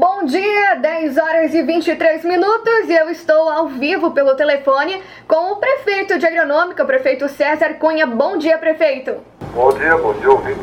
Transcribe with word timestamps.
Bom 0.00 0.24
dia, 0.24 0.76
10 0.76 1.18
horas 1.18 1.52
e 1.52 1.62
23 1.62 2.24
minutos 2.24 2.88
e 2.88 2.94
eu 2.94 3.10
estou 3.10 3.50
ao 3.50 3.68
vivo 3.68 4.12
pelo 4.12 4.34
telefone 4.34 5.02
com 5.28 5.52
o 5.52 5.56
prefeito 5.56 6.18
de 6.18 6.24
Agronômica, 6.24 6.82
o 6.82 6.86
prefeito 6.86 7.28
César 7.28 7.74
Cunha. 7.74 8.06
Bom 8.06 8.38
dia, 8.38 8.56
prefeito. 8.56 9.16
Bom 9.54 9.70
dia, 9.74 9.98
bom 9.98 10.14
dia, 10.14 10.30
ouvinte. 10.30 10.58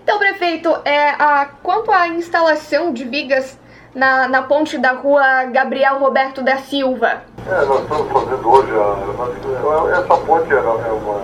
Então, 0.00 0.16
prefeito, 0.16 0.78
é, 0.84 1.08
a, 1.18 1.48
quanto 1.60 1.90
à 1.90 2.06
instalação 2.06 2.92
de 2.92 3.02
vigas 3.02 3.58
na, 3.92 4.28
na 4.28 4.42
ponte 4.42 4.78
da 4.78 4.92
rua 4.92 5.46
Gabriel 5.46 5.98
Roberto 5.98 6.40
da 6.40 6.58
Silva? 6.58 7.22
É, 7.48 7.64
nós 7.64 7.82
estamos 7.82 8.12
fazendo 8.12 8.48
hoje, 8.48 8.70
a, 8.74 9.98
essa 9.98 10.16
ponte 10.18 10.52
era, 10.52 10.60
é 10.60 10.92
uma, 10.92 11.20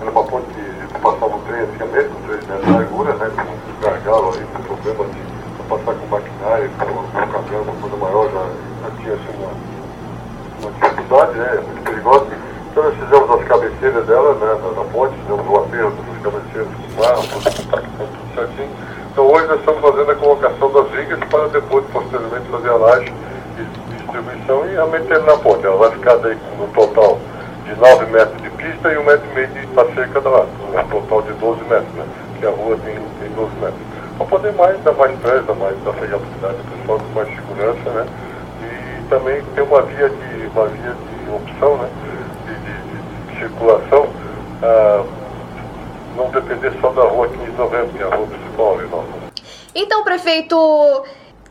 era 0.00 0.10
uma 0.12 0.22
ponte 0.22 0.46
que 0.46 1.00
passava 1.00 1.34
o 1.34 1.40
trem 1.40 1.62
antigamente, 1.62 2.08
o 2.08 2.38
trem 2.38 2.60
de 2.60 2.70
largura, 2.70 3.14
né, 3.14 3.32
com 3.34 3.42
um 3.42 3.80
gargalo 3.80 4.28
ali, 4.32 4.46
com 4.54 4.62
problema 4.62 5.06
de 5.06 5.34
passar 5.68 5.94
com 5.94 6.06
maquinário, 6.06 6.70
com 6.78 6.84
um 6.84 7.32
caminhão, 7.32 7.62
uma 7.62 7.74
coisa 7.80 7.96
maior, 7.96 8.30
já, 8.30 8.46
já 8.82 8.96
tinha 8.96 9.14
assim, 9.14 9.38
uma, 9.38 9.50
uma 10.60 10.70
dificuldade, 10.72 11.38
né, 11.38 11.62
muito 11.66 11.82
perigosa. 11.82 12.26
Então 12.70 12.82
nós 12.84 12.94
fizemos 12.94 13.30
as 13.30 13.44
cabeceiras 13.48 14.10
na, 14.64 14.82
na 14.82 14.84
ponte, 14.90 15.14
fizemos 15.20 15.46
o 15.46 15.56
aterro 15.56 15.90
das 15.90 16.22
cabeceiras 16.22 16.68
com 16.74 17.00
barro, 17.00 17.22
tudo 17.98 18.34
certinho. 18.34 18.70
Então 19.12 19.26
hoje 19.26 19.46
nós 19.46 19.58
estamos 19.60 19.80
fazendo 19.80 20.10
a 20.10 20.14
colocação 20.14 20.72
das 20.72 20.90
vigas 20.90 21.20
para 21.30 21.48
depois, 21.48 21.84
posteriormente, 21.92 22.48
fazer 22.50 22.68
a 22.70 22.76
laje 22.76 23.12
de 23.56 23.96
distribuição 23.96 24.66
e 24.66 24.70
realmente 24.70 25.12
ele 25.12 25.20
na 25.20 25.36
ponte. 25.36 25.66
Ela 25.66 25.76
vai 25.76 25.90
ficar 25.92 26.16
daí 26.16 26.38
no 26.58 26.66
total 26.68 27.18
de 27.64 27.76
9 27.76 28.06
metros 28.06 28.42
de 28.42 28.50
pista 28.50 28.92
e 28.92 28.96
1,5 28.96 29.04
metro 29.04 29.30
e 29.30 29.34
meio 29.34 29.48
de 29.48 29.66
passeio 29.68 30.08
cada 30.10 30.28
lado. 30.28 30.48
Um 30.72 30.88
total 30.88 31.22
de 31.22 31.32
12 31.34 31.64
metros, 31.64 31.94
né? 31.94 32.06
Que 32.40 32.46
a 32.46 32.50
rua 32.50 32.76
tem, 32.84 32.94
tem 33.20 33.30
12 33.36 33.54
metros 33.56 33.94
para 34.16 34.26
poder 34.26 34.52
mais 34.52 34.80
dar 34.82 34.92
mais 34.92 35.18
dar 35.18 35.54
mais 35.54 35.74
acessibilidade 35.86 36.56
ao 36.56 36.78
pessoal, 36.78 36.98
com 37.00 37.14
mais 37.14 37.28
segurança, 37.28 37.90
né? 37.90 38.06
E 38.62 39.08
também 39.08 39.42
ter 39.54 39.62
uma 39.62 39.82
via 39.82 40.08
de, 40.08 40.46
uma 40.46 40.66
via 40.66 40.92
de 40.92 41.30
opção, 41.30 41.76
né? 41.78 41.88
De, 42.46 42.54
de, 42.54 43.32
de 43.32 43.38
circulação, 43.38 44.08
ah, 44.62 45.04
não 46.16 46.30
depender 46.30 46.72
só 46.80 46.90
da 46.90 47.02
rua 47.02 47.28
15 47.28 47.44
de 47.44 47.52
novembro, 47.52 47.88
que 47.88 48.02
é 48.02 48.06
a 48.06 48.14
rua 48.14 48.26
principal 48.26 48.78
ali 48.78 48.88
nossa. 48.88 49.08
Então, 49.74 50.04
prefeito, 50.04 50.56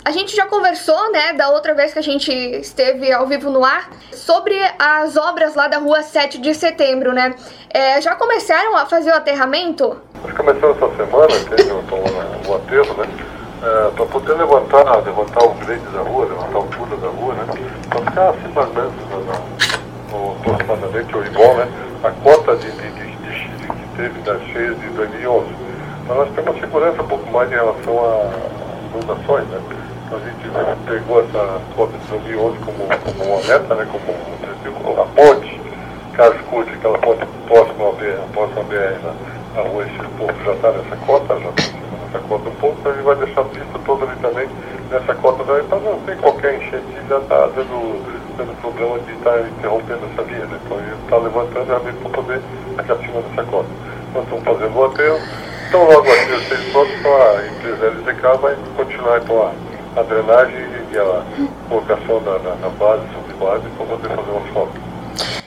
a 0.06 0.12
gente 0.12 0.36
já 0.36 0.46
conversou, 0.46 1.12
né, 1.12 1.34
da 1.34 1.50
outra 1.50 1.74
vez 1.74 1.94
que 1.94 2.00
a 2.00 2.04
gente 2.04 2.32
esteve 2.32 3.12
ao 3.12 3.26
vivo 3.28 3.50
no 3.50 3.64
ar, 3.64 3.90
sobre 4.12 4.56
as 4.78 5.16
obras 5.18 5.56
lá 5.56 5.68
da 5.68 5.78
rua 5.78 6.02
7 6.04 6.40
de 6.40 6.54
setembro, 6.54 7.14
né? 7.14 7.36
É, 7.70 8.02
já 8.02 8.16
começaram 8.16 8.76
a 8.76 8.86
fazer 8.86 9.12
o 9.12 9.16
aterramento? 9.16 9.98
Nós 10.22 10.34
começamos 10.34 10.78
essa 10.78 10.96
semana, 10.96 11.28
teve 11.56 11.72
um, 11.72 11.78
um, 11.78 12.52
um 12.52 12.56
aterro, 12.56 12.94
né? 12.98 13.08
É, 13.64 13.92
para 13.92 14.06
poder 14.06 14.34
levantar, 14.34 14.84
levantar 15.06 15.44
o 15.46 15.54
grade 15.54 15.86
da 15.86 16.02
rua, 16.02 16.26
levantar 16.26 16.54
a 16.54 16.62
altura 16.62 16.98
da 16.98 17.08
rua, 17.08 17.34
né? 17.34 17.46
Para 17.90 18.02
ficar 18.02 18.30
assim 18.30 18.48
mais 18.54 18.68
ou 18.68 18.74
menos 18.74 18.94
no, 20.12 20.32
aproximadamente 20.34 21.16
ou 21.16 21.26
igual, 21.26 21.56
né? 21.56 21.68
A 22.04 22.12
cota 22.12 22.43
de, 22.43 22.43
de, 22.43 22.43
de, 22.43 22.43
de, 24.04 24.10
que 24.10 24.20
teve 24.20 24.20
das 24.22 24.42
cheias 24.52 24.80
de 24.80 24.88
2011. 24.90 25.48
Então 26.04 26.16
nós 26.16 26.30
temos 26.36 26.52
uma 26.52 26.60
segurança 26.60 27.02
um 27.02 27.08
pouco 27.08 27.32
mais 27.32 27.52
em 27.52 27.56
relação 27.56 28.00
a 28.00 28.32
inundações, 28.94 29.48
né? 29.48 29.62
Então 30.06 30.18
a 30.18 30.22
gente 30.22 30.86
pegou 30.86 31.22
essa 31.22 31.62
cota 31.76 31.98
de 31.98 32.08
2011 32.08 32.58
como, 32.60 32.78
como 32.78 33.30
uma 33.30 33.48
meta, 33.48 33.76
né? 33.76 33.88
Como 33.92 34.96
um 34.96 35.02
a 35.02 35.06
ponte, 35.06 35.62
caso 36.14 36.38
curte, 36.50 36.74
aquela 36.74 36.98
ponte 37.00 37.26
próxima 37.48 37.86
ao 37.86 37.94
BR, 37.94 38.20
próxima 38.34 38.60
ao 38.60 38.66
BR, 38.66 38.76
né? 38.76 39.14
a 39.56 39.62
rua 39.62 39.84
esse 39.84 39.98
povo 40.18 40.34
já 40.44 40.54
está 40.54 40.72
nessa 40.72 40.96
cota, 41.06 41.40
já 41.40 41.50
está 41.50 41.78
nessa 42.06 42.20
cota 42.28 42.50
um 42.50 42.56
pouco, 42.56 42.78
então 42.80 42.92
a 42.92 42.96
gente 42.96 43.06
vai 43.06 43.16
deixar 43.16 43.42
a 43.42 43.46
pista 43.46 43.80
toda 43.86 44.06
ali 44.06 44.16
também 44.20 44.48
nessa 44.90 45.16
cota 45.16 45.44
também, 45.44 45.64
para 45.66 45.80
não 45.80 46.00
ter 46.02 46.18
qualquer 46.18 46.56
enchente 46.56 46.86
já 47.08 47.18
está 47.18 47.48
dando, 47.48 48.36
dando 48.38 48.62
problema 48.62 49.00
de 49.00 49.12
estar 49.14 49.32
tá 49.32 49.42
interrompendo 49.42 50.02
essa 50.12 50.24
via, 50.24 50.46
né? 50.46 50.60
Então 50.66 50.78
gente 50.80 51.04
está 51.04 51.18
levantando 51.18 51.66
realmente 51.66 51.98
para 51.98 52.10
poder 52.10 52.42
acima 52.78 53.22
dessa 53.22 53.44
cota. 53.50 53.70
Nós 54.14 54.24
estamos 54.26 54.44
fazendo 54.44 54.78
o 54.78 54.86
aterro, 54.86 55.20
então 55.68 55.84
logo 55.86 56.08
o 56.08 56.12
aterro 56.12 56.42
esteja 56.42 56.72
pronto, 56.72 56.92
então 56.94 57.16
a 57.16 57.48
empresa 57.48 57.88
LZK 57.88 58.42
vai 58.42 58.58
continuar 58.78 59.22
então 59.22 59.42
a, 59.42 60.00
a 60.00 60.04
drenagem 60.04 60.74
e 60.92 60.98
a 60.98 61.24
colocação 61.68 62.22
na, 62.22 62.38
na, 62.40 62.56
na 62.56 62.70
base, 62.70 63.02
sobre 63.14 63.34
base, 63.34 63.68
para 63.70 63.86
poder 63.86 64.10
fazer 64.10 64.32
uma 64.32 64.54
foto. 64.54 64.72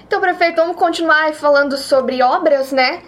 Então, 0.06 0.20
prefeito, 0.20 0.56
vamos 0.56 0.76
continuar 0.76 1.32
falando 1.34 1.76
sobre 1.76 2.22
obras, 2.22 2.72
né? 2.72 3.02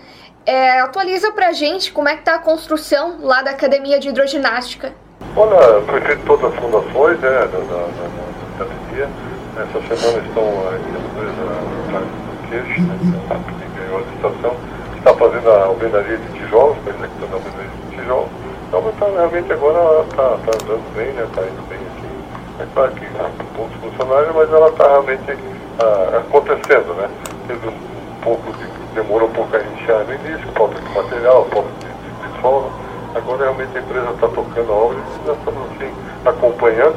É, 0.46 0.80
atualiza 0.80 1.32
pra 1.32 1.52
gente 1.52 1.92
como 1.92 2.08
é 2.08 2.16
que 2.16 2.22
tá 2.22 2.36
a 2.36 2.38
construção 2.38 3.18
lá 3.20 3.42
da 3.42 3.50
Academia 3.50 3.98
de 3.98 4.08
Hidroginástica. 4.08 4.92
Olha, 5.36 5.82
foi 5.82 6.00
feito 6.00 6.24
todas 6.24 6.52
as 6.52 6.58
fundações 6.58 7.18
né, 7.20 7.30
da, 7.30 7.46
da, 7.46 7.48
da, 7.48 8.58
da 8.58 8.64
academia. 8.64 9.08
Essa 9.56 9.96
semana 9.96 10.26
estão 10.26 10.44
a 10.68 10.76
empresa 10.76 12.28
Queixo, 12.48 12.80
né, 12.82 12.98
que 12.98 13.78
ganhou 13.78 13.98
a 13.98 14.00
licitação, 14.00 14.56
está 14.98 15.14
fazendo 15.14 15.50
a 15.50 15.64
alvenaria 15.64 16.16
de 16.16 16.38
tijolos, 16.38 16.76
está 16.78 16.90
executando 16.90 17.32
a 17.32 17.36
alvenaria 17.36 17.70
de 17.70 17.96
tijolos. 17.96 18.30
Então 18.68 18.82
tá, 18.98 19.06
realmente 19.06 19.52
agora 19.52 20.02
está 20.02 20.22
tá 20.22 20.52
andando 20.62 20.94
bem, 20.94 21.08
está 21.08 21.22
né, 21.22 21.28
tá 21.34 21.42
indo 21.42 21.68
bem 21.68 21.78
assim. 21.78 22.08
É 22.60 22.66
claro 22.74 22.92
que 22.92 23.06
poucos 23.56 23.76
funcionários, 23.80 24.34
mas 24.34 24.52
ela 24.52 24.68
está 24.68 24.86
realmente 24.88 25.38
ah, 25.78 26.18
acontecendo, 26.18 26.94
né? 26.94 27.08
Teve 27.46 27.68
um 27.68 28.20
pouco 28.22 28.52
de 28.52 28.68
demorou 28.94 29.28
um 29.28 29.32
pouco 29.32 29.56
a 29.56 29.60
iniciar 29.60 30.04
no 30.04 30.14
início, 30.14 30.46
falta 30.54 30.80
de 30.80 30.88
material, 30.94 31.46
falta 31.52 31.68
de, 31.78 31.86
de, 31.86 32.34
de 32.34 32.40
solo. 32.42 32.70
Agora 33.14 33.44
realmente 33.44 33.78
a 33.78 33.80
empresa 33.80 34.10
está 34.10 34.28
tocando 34.28 34.72
a 34.72 34.74
obra 34.74 34.98
e 34.98 35.26
nós 35.26 35.38
estamos 35.38 35.62
assim 35.72 35.94
acompanhando, 36.24 36.96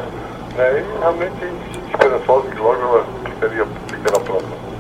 né? 0.57 0.83
E 0.83 0.99
realmente 0.99 1.45
esperançosos 1.89 2.51
que 2.51 2.59
logo 2.59 2.81
ela 2.81 3.05
ficaria, 3.25 3.65
ficará 3.87 4.19
pronta. 4.19 4.70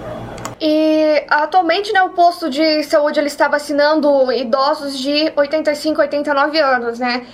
E 0.63 1.25
atualmente 1.27 1.91
né, 1.91 2.03
o 2.03 2.11
posto 2.11 2.47
de 2.47 2.83
saúde 2.83 3.19
ele 3.19 3.25
está 3.25 3.47
vacinando 3.47 4.31
idosos 4.31 4.95
de 4.99 5.33
85 5.35 5.99
a 5.99 6.03
89 6.03 6.59
anos, 6.59 6.99
né? 6.99 7.25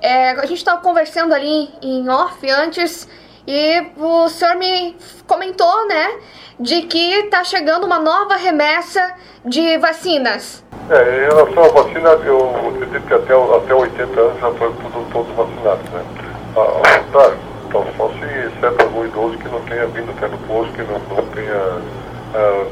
É, 0.00 0.30
a 0.30 0.46
gente 0.46 0.54
estava 0.54 0.80
conversando 0.80 1.34
ali 1.34 1.68
em 1.82 2.08
off 2.08 2.48
antes 2.50 3.06
e 3.46 3.84
o 3.98 4.30
senhor 4.30 4.56
me 4.56 4.96
comentou, 5.26 5.86
né, 5.88 6.20
de 6.58 6.82
que 6.82 7.12
está 7.16 7.44
chegando 7.44 7.84
uma 7.84 7.98
nova 7.98 8.36
remessa 8.36 9.14
de 9.44 9.76
vacinas. 9.76 10.64
É, 10.88 11.18
em 11.18 11.28
relação 11.28 11.64
à 11.64 11.68
vacina, 11.68 12.08
eu 12.24 12.72
acredito 12.74 13.06
que 13.06 13.14
até, 13.14 13.34
até 13.34 13.74
80 13.74 14.20
anos 14.20 14.40
já 14.40 14.50
foi 14.52 14.74
todos 15.12 15.36
vacinados, 15.36 15.90
né? 15.90 16.04
Ah, 16.56 17.02
tá, 17.12 17.36
então, 17.68 17.86
só 17.96 18.08
se 18.08 18.24
exceto 18.24 18.82
algum 18.82 19.04
idoso 19.04 19.36
que 19.36 19.48
não 19.48 19.60
tenha 19.60 19.86
vindo 19.86 20.10
até 20.12 20.28
no 20.28 20.38
posto, 20.38 20.72
que 20.72 20.82
não, 20.82 20.98
não 21.14 21.26
tenha 21.26 21.82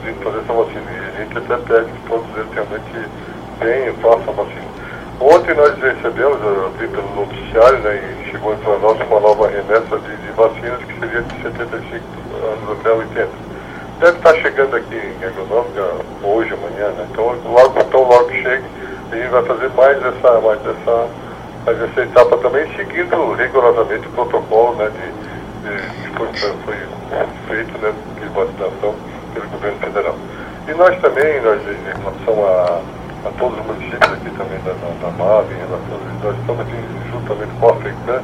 vindo 0.03 0.23
fazer 0.23 0.39
essa 0.39 0.53
vacina. 0.53 0.91
E 0.91 0.99
a 0.99 1.25
gente 1.25 1.39
até 1.39 1.57
pede 1.57 1.93
que 1.93 2.09
todos 2.09 2.27
eles 2.37 2.53
realmente 2.53 3.11
venham 3.61 3.89
e 3.89 3.93
façam 3.95 4.29
a 4.29 4.43
vacina. 4.43 4.69
Ontem 5.21 5.55
nós 5.55 5.75
recebemos, 5.81 6.41
eu 6.41 6.71
vi 6.79 6.87
pelo 6.87 7.15
noticiário, 7.17 7.79
né, 7.81 7.97
e 7.97 8.31
chegou 8.31 8.55
para 8.57 8.79
nós 8.79 9.01
uma 9.01 9.21
nova 9.21 9.49
remessa 9.49 9.99
de, 9.99 10.17
de, 10.17 10.31
vacinas 10.33 10.79
que 10.85 11.01
seria 11.01 11.23
de 11.23 11.43
75 11.43 12.05
anos 12.37 12.79
até 12.79 12.93
80. 12.93 13.29
Deve 13.99 14.17
estar 14.17 14.35
chegando 14.37 14.77
aqui 14.77 14.95
em 14.95 15.25
Agronômica 15.25 15.91
hoje, 16.23 16.55
amanhã, 16.55 16.91
né? 16.93 17.09
Então 17.11 17.35
logo, 17.51 17.81
então 17.81 18.03
logo 18.05 18.31
chegue, 18.31 18.65
a 19.11 19.17
gente 19.17 19.29
vai 19.29 19.43
fazer 19.43 19.69
mais 19.71 19.99
essa, 19.99 20.41
mais 20.41 20.61
essa, 20.65 21.09
mais 21.67 21.83
essa 21.83 22.01
etapa 22.01 22.39
também, 22.39 22.77
seguindo 22.77 23.33
rigorosamente 23.33 24.07
o 24.07 24.11
protocolo 24.11 24.77
né, 24.77 24.89
de, 24.89 25.69
de, 25.69 26.11
que 26.11 26.17
foi, 26.17 26.29
foi 26.65 26.77
feito 27.49 27.77
né, 27.79 27.93
de 28.21 28.29
vacinação 28.29 28.95
pelo 29.39 29.51
governo 29.51 29.79
federal. 29.79 30.15
E 30.67 30.75
nós 30.75 31.01
também, 31.01 31.41
nós, 31.41 31.61
em 31.63 32.03
relação 32.03 32.45
a 32.45 32.99
a 33.25 33.31
todos 33.39 33.59
os 33.59 33.67
municípios 33.67 34.13
aqui 34.13 34.31
também 34.31 34.59
da, 34.61 34.73
da, 34.73 34.89
da 35.03 35.11
MAV, 35.19 35.51
nós 36.23 36.37
estamos 36.39 36.67
juntamente 37.11 37.53
com 37.59 37.69
a 37.69 37.75
FECAN 37.77 38.23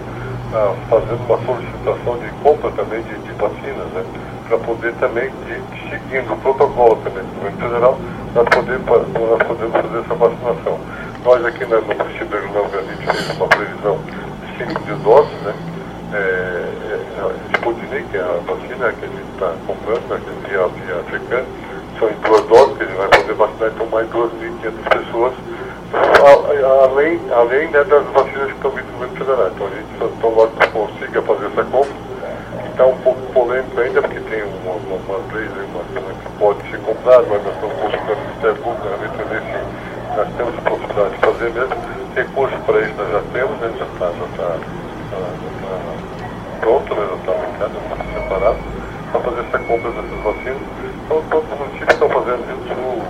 ah, 0.55 0.75
fazendo 0.89 1.25
uma 1.27 1.39
solicitação 1.45 2.19
de 2.19 2.29
compra 2.43 2.71
também 2.73 3.03
de, 3.03 3.19
de 3.19 3.33
vacinas, 3.33 3.89
né, 3.93 4.05
para 4.49 4.59
poder 4.59 4.93
também, 4.95 5.31
de, 5.47 5.91
seguindo 5.91 6.33
o 6.33 6.37
protocolo 6.39 6.97
também 7.03 7.25
do 7.25 7.35
governo 7.35 7.59
federal, 7.59 7.99
nós, 8.35 8.49
poder, 8.49 8.79
nós 8.79 9.43
podemos 9.43 9.73
fazer 9.73 9.99
essa 9.99 10.15
vacinação. 10.15 10.79
Nós 11.25 11.45
aqui 11.45 11.65
no 11.65 11.83
município 11.83 12.27
de 12.27 12.47
Rio 12.47 12.69
Grande 12.69 12.97
fizemos 12.97 13.37
uma 13.37 13.49
previsão 13.49 13.99
de 13.99 14.65
5 14.65 14.87
mil 14.87 14.97
doses, 14.99 15.41
né, 15.43 15.55
é, 16.13 16.17
é, 16.17 17.21
a 17.21 17.57
Sputnik, 17.57 18.17
é 18.17 18.21
a 18.21 18.39
vacina 18.47 18.93
que 18.93 19.05
a 19.05 19.09
gente 19.09 19.33
está 19.35 19.53
comprando, 19.67 20.09
né, 20.09 20.21
via, 20.55 20.69
via 20.69 21.03
FECAN, 21.11 21.45
são 21.99 22.09
em 22.09 22.15
duas 22.15 22.45
doses, 22.47 22.77
que 22.77 22.85
a 22.85 22.87
gente 22.87 22.97
vai 22.97 23.09
poder 23.09 23.35
vacinar 23.35 23.71
então 23.75 23.87
mais 23.87 24.09
2.500 24.11 25.05
pessoas, 25.05 25.35
além, 26.85 27.21
além 27.33 27.69
né, 27.69 27.85
das 27.85 28.05
vacinas 28.07 28.47
que 28.47 28.57
estão 28.57 28.71
vindo 28.71 28.87
do 28.87 28.93
governo 28.93 29.17
federal. 29.17 29.51
Então 29.55 29.67
a 29.67 29.71
gente 29.71 30.21
só 30.21 30.29
logo 30.29 30.53
consiga 30.73 31.23
fazer 31.23 31.47
essa 31.47 31.65
compra, 31.65 31.93
que 32.63 32.69
está 32.71 32.87
um 32.87 32.97
pouco 32.99 33.21
polêmico 33.33 33.81
ainda, 33.81 34.03
porque 34.03 34.21
tem 34.21 34.43
uma, 34.43 34.73
uma, 34.73 34.97
uma 34.97 35.35
leis 35.35 35.51
uma, 35.51 36.15
que 36.15 36.39
pode 36.39 36.71
ser 36.71 36.79
comprada, 36.81 37.25
mas 37.29 37.45
nós 37.45 37.55
estamos 37.55 37.75
consultando 37.77 38.13
o 38.13 38.23
Ministério 38.23 38.57
Público, 38.57 38.87
né, 38.87 39.11
entender 39.13 39.43
se 39.43 40.17
nós 40.17 40.29
temos 40.37 40.55
a 40.59 40.71
possibilidade 40.71 41.15
de 41.15 41.19
fazer 41.19 41.51
mesmo. 41.51 41.95
Recursos 42.15 42.61
para 42.65 42.81
isso 42.81 42.95
nós 42.97 43.11
já 43.11 43.23
temos, 43.33 43.59
né, 43.59 43.75
já 43.77 43.85
está 43.87 44.07
já 44.07 44.27
tá, 44.37 44.57
já 45.11 45.55
cada 47.59 47.81
município 47.81 48.23
separado, 48.23 48.59
para 48.59 48.74
fazer 49.25 49.41
essa 49.41 49.59
compra 49.61 49.91
dessas 49.91 50.21
vacinas. 50.23 50.63
Então, 51.05 51.23
todos 51.31 51.53
os 51.53 51.59
municípios 51.59 51.95
estão 51.95 52.09
fazendo, 52.11 52.45
do 52.45 52.69
Sul, 52.69 53.03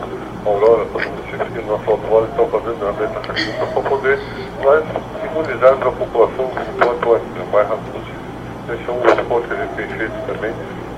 Aurora, 0.47 0.85
todos 0.93 1.07
os 1.07 1.13
municípios 1.13 1.49
que 1.53 1.61
nosso 1.67 1.91
autódromo 1.91 2.29
estão 2.31 2.49
fazendo 2.49 2.79
realmente 2.79 3.17
essa 3.19 3.35
compra 3.35 3.67
para 3.67 3.91
poder 3.91 4.19
nós 4.63 4.85
imunizarmos 5.25 5.87
a 5.87 5.91
população 5.91 6.45
o 6.45 6.85
quanto 6.85 7.15
antes, 7.15 7.43
o 7.43 7.53
mais 7.53 7.69
rápido 7.69 7.93
possível. 7.93 8.25
Esse 8.65 8.89
é 8.89 8.93
um 8.93 9.21
esforço 9.21 9.49
que 9.49 9.55
a 9.55 9.57
gente 9.57 9.75
tem 9.75 9.89
feito 9.89 10.27
também, 10.27 10.53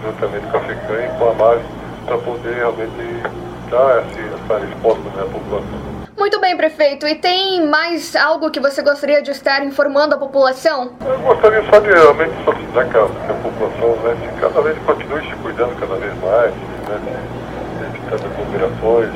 juntamente 0.04 0.46
com 0.46 0.56
a 0.56 0.60
FECAM 0.60 1.02
e 1.02 1.18
com 1.18 1.30
a 1.30 1.34
MAS, 1.34 1.62
para 2.04 2.18
poder 2.18 2.54
realmente 2.54 3.22
dar 3.70 4.04
essa 4.04 4.58
resposta 4.58 5.08
né, 5.16 5.22
à 5.22 5.26
população. 5.26 5.95
Muito 6.26 6.40
bem, 6.40 6.56
prefeito. 6.56 7.06
E 7.06 7.14
tem 7.14 7.64
mais 7.68 8.16
algo 8.16 8.50
que 8.50 8.58
você 8.58 8.82
gostaria 8.82 9.22
de 9.22 9.30
estar 9.30 9.64
informando 9.64 10.16
a 10.16 10.18
população? 10.18 10.90
Eu 11.06 11.20
gostaria 11.20 11.62
só 11.70 11.78
de 11.78 11.88
realmente 11.88 12.34
solicitar 12.44 12.84
que 12.88 12.98
a, 12.98 13.06
que 13.06 13.30
a 13.30 13.34
população 13.34 13.96
né, 14.02 14.16
se 14.20 14.40
cada 14.40 14.60
vez 14.60 14.76
continue 14.78 15.20
se 15.20 15.36
cuidando 15.36 15.78
cada 15.78 15.94
vez 15.94 16.12
mais, 16.20 16.50
né, 16.50 17.28
evitando 17.80 18.26
aglomerações, 18.26 19.14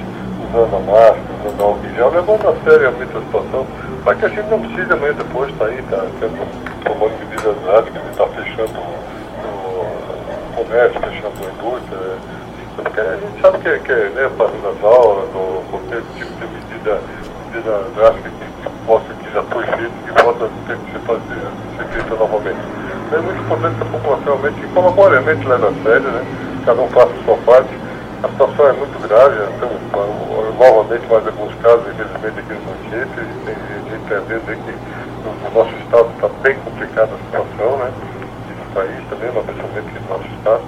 usando 0.48 0.76
a 0.76 0.78
máscara, 0.78 1.20
usando 1.44 1.60
álcool 1.60 1.84
em 1.84 1.94
gel, 1.96 2.10
levando 2.10 2.48
a 2.48 2.54
sério 2.62 2.78
realmente 2.78 3.16
a 3.16 3.20
situação, 3.22 3.66
para 4.04 4.14
que 4.14 4.24
a 4.26 4.28
gente 4.28 4.48
não 4.48 4.60
precise 4.60 4.92
amanhã 4.92 5.14
depois 5.14 5.50
estar 5.50 5.64
tá 5.64 5.70
aí, 5.72 5.82
tá, 5.90 6.06
tomando 6.84 7.18
medidas 7.18 7.56
drásticas, 7.64 8.02
estar 8.08 8.24
tá 8.24 8.30
fechando 8.40 8.78
o 9.50 10.54
comércio, 10.54 11.00
fechando 11.00 11.26
a 11.26 11.50
indústria, 11.58 11.98
porque 12.80 13.00
a 13.00 13.16
gente 13.16 13.40
sabe 13.40 13.58
que, 13.58 13.78
que 13.80 13.92
né, 13.92 14.30
fazendo 14.36 14.68
as 14.68 14.84
aulas, 14.84 15.28
ou 15.34 15.64
qualquer 15.70 16.02
tipo 16.14 16.32
de 16.34 16.46
medida, 16.46 17.00
medida 17.46 17.84
drástica 17.94 18.30
que, 18.30 18.62
que, 18.62 18.86
possa, 18.86 19.14
que 19.14 19.32
já 19.32 19.42
foi 19.44 19.64
feita, 19.66 19.92
que 20.06 20.22
possa 20.22 20.50
ter 20.66 20.76
que 20.76 20.92
ser, 20.92 20.98
fazer, 21.00 21.40
ser 21.76 21.84
feita 21.92 22.14
novamente. 22.16 22.60
É 23.12 23.18
muito 23.18 23.40
importante 23.42 23.76
que 23.76 23.82
a 23.82 23.86
população 23.86 24.24
realmente 24.24 24.66
colabore, 24.74 25.12
realmente 25.12 25.46
leve 25.46 25.66
a 25.66 25.82
sério, 25.82 26.08
né? 26.08 26.24
cada 26.64 26.80
um 26.82 26.88
faça 26.88 27.10
a 27.10 27.24
sua 27.24 27.36
parte. 27.38 27.70
A 28.22 28.28
situação 28.28 28.68
é 28.68 28.72
muito 28.72 29.08
grave, 29.08 29.36
então, 29.56 29.70
novamente 30.58 31.06
mais 31.08 31.26
alguns 31.26 31.54
casos, 31.62 31.86
infelizmente, 31.88 32.38
aqui 32.38 32.52
no 32.52 32.60
município, 32.60 33.22
e 33.24 33.44
tem 33.44 33.54
que 33.54 34.74
no 35.20 35.50
nosso 35.54 35.74
estado 35.76 36.10
está 36.14 36.28
bem 36.42 36.54
complicada 36.64 37.10
a 37.14 37.18
situação, 37.18 37.78
né? 37.78 37.92
E 38.48 38.52
no 38.58 38.74
país 38.74 39.08
também, 39.08 39.30
mas 39.34 39.44
principalmente 39.44 39.88
aqui 39.88 39.98
no 40.00 40.08
nosso 40.10 40.28
estado. 40.36 40.62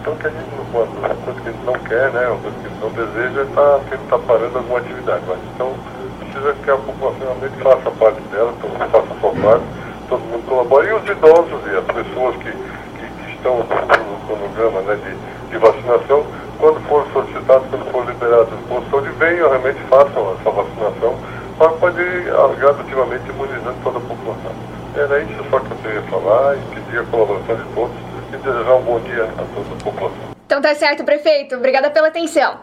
Então, 0.00 0.16
que 0.16 0.26
a 0.26 0.30
gente, 0.30 0.48
uma, 0.72 0.82
uma 0.82 1.08
coisa 1.08 1.40
que 1.40 1.48
a 1.48 1.52
gente 1.52 1.64
não 1.64 1.74
quer, 1.74 2.10
né, 2.12 2.28
uma 2.28 2.40
coisa 2.40 2.56
que 2.58 2.66
a 2.66 2.70
gente 2.70 2.80
não 2.80 2.90
deseja, 2.90 3.40
é 3.40 3.44
estar 3.44 3.78
tá, 3.78 3.96
tá 4.10 4.18
parando 4.18 4.56
alguma 4.68 4.78
atividade. 4.80 5.22
Mas, 5.26 5.38
então, 5.54 5.74
precisa 6.20 6.52
que 6.52 6.70
a 6.70 6.76
população 6.76 7.20
realmente 7.20 7.62
faça 7.62 7.90
parte 7.90 8.20
dela, 8.28 8.52
todo 8.60 8.70
mundo 8.70 8.90
faça 8.90 9.12
a 9.12 9.20
sua 9.20 9.32
parte, 9.42 9.64
todo 10.08 10.20
mundo 10.20 10.46
colabore. 10.46 10.88
E 10.88 10.92
os 10.92 11.08
idosos 11.08 11.60
e 11.66 11.76
as 11.76 11.84
pessoas 11.84 12.36
que, 12.36 12.52
que, 12.52 13.24
que 13.24 13.32
estão 13.32 13.58
no 13.58 14.26
cronograma 14.26 14.80
né, 14.82 14.98
de, 15.02 15.50
de 15.50 15.58
vacinação, 15.58 16.26
quando 16.58 16.80
for 16.88 17.06
solicitados, 17.12 17.66
quando 17.70 17.90
for 17.90 18.06
liberados 18.06 18.52
o 18.70 19.00
de 19.00 19.08
venham 19.10 19.48
realmente 19.48 19.80
façam 19.88 20.36
essa 20.38 20.50
vacinação 20.50 21.16
para 21.56 21.68
poder 21.70 22.24
gradativamente 22.58 23.28
imunizando 23.30 23.76
toda 23.82 23.98
a 23.98 24.00
população. 24.00 24.52
Era 24.96 25.20
isso 25.20 25.44
só 25.50 25.60
que 25.60 25.70
eu 25.70 25.76
queria 25.78 26.02
falar 26.02 26.56
e 26.56 26.60
pedir 26.74 27.00
a 27.00 27.04
colaboração 27.04 27.56
de 27.56 27.64
todos 27.74 27.96
e 28.32 28.36
desejar 28.36 28.74
um 28.74 28.82
bom 28.82 29.00
dia 29.00 29.24
a 29.24 29.44
toda 29.54 29.74
a 29.74 29.84
população. 29.84 30.28
Então 30.46 30.62
tá 30.62 30.74
certo, 30.74 31.04
prefeito. 31.04 31.56
Obrigada 31.56 31.90
pela 31.90 32.08
atenção. 32.08 32.58